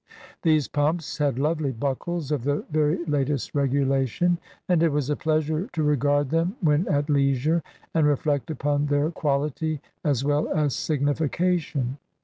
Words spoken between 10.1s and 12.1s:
well as signification.